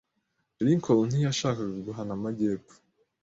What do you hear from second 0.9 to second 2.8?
ntiyashakaga guhana amajyepfo.